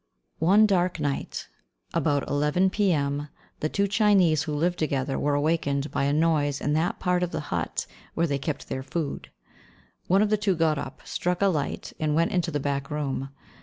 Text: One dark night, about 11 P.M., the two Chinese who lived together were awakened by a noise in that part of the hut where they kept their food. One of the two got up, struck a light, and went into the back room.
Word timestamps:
One 0.39 0.65
dark 0.65 0.99
night, 0.99 1.47
about 1.93 2.27
11 2.27 2.71
P.M., 2.71 3.27
the 3.59 3.69
two 3.69 3.87
Chinese 3.87 4.41
who 4.41 4.55
lived 4.55 4.79
together 4.79 5.19
were 5.19 5.35
awakened 5.35 5.91
by 5.91 6.05
a 6.05 6.11
noise 6.11 6.59
in 6.59 6.73
that 6.73 6.97
part 6.97 7.21
of 7.21 7.29
the 7.29 7.39
hut 7.53 7.85
where 8.15 8.25
they 8.25 8.39
kept 8.39 8.67
their 8.67 8.81
food. 8.81 9.29
One 10.07 10.23
of 10.23 10.31
the 10.31 10.37
two 10.37 10.55
got 10.55 10.79
up, 10.79 11.01
struck 11.05 11.43
a 11.43 11.47
light, 11.49 11.93
and 11.99 12.15
went 12.15 12.31
into 12.31 12.49
the 12.49 12.59
back 12.59 12.89
room. 12.89 13.29